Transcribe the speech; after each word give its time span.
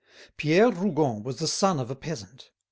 Pierre 0.35 0.71
Rougon 0.71 1.21
was 1.21 1.37
the 1.37 1.45
son 1.47 1.79
of 1.79 1.91
a 1.91 1.95
peasant. 1.95 2.49